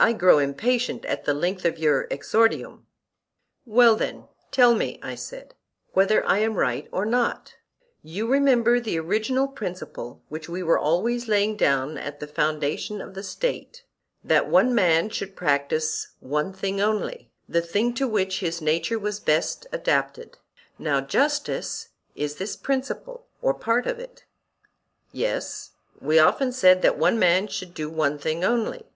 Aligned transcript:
I 0.00 0.12
grow 0.12 0.40
impatient 0.40 1.04
at 1.04 1.24
the 1.24 1.32
length 1.32 1.64
of 1.64 1.78
your 1.78 2.08
exordium. 2.10 2.88
Well 3.64 3.94
then, 3.94 4.24
tell 4.50 4.74
me, 4.74 4.98
I 5.04 5.14
said, 5.14 5.54
whether 5.92 6.26
I 6.26 6.38
am 6.38 6.54
right 6.56 6.88
or 6.90 7.06
not: 7.06 7.54
You 8.02 8.26
remember 8.26 8.80
the 8.80 8.98
original 8.98 9.46
principle 9.46 10.20
which 10.28 10.48
we 10.48 10.64
were 10.64 10.80
always 10.80 11.28
laying 11.28 11.56
down 11.56 11.96
at 11.96 12.18
the 12.18 12.26
foundation 12.26 13.00
of 13.00 13.14
the 13.14 13.22
State, 13.22 13.84
that 14.24 14.48
one 14.48 14.74
man 14.74 15.10
should 15.10 15.36
practise 15.36 16.08
one 16.18 16.52
thing 16.52 16.80
only, 16.80 17.30
the 17.48 17.62
thing 17.62 17.94
to 17.94 18.08
which 18.08 18.40
his 18.40 18.60
nature 18.60 18.98
was 18.98 19.20
best 19.20 19.68
adapted;—now 19.70 21.02
justice 21.02 21.90
is 22.16 22.34
this 22.34 22.56
principle 22.56 23.28
or 23.40 23.52
a 23.52 23.54
part 23.54 23.86
of 23.86 24.00
it. 24.00 24.24
Yes, 25.12 25.70
we 26.00 26.18
often 26.18 26.50
said 26.50 26.82
that 26.82 26.98
one 26.98 27.16
man 27.16 27.46
should 27.46 27.74
do 27.74 27.88
one 27.88 28.18
thing 28.18 28.42
only. 28.44 28.86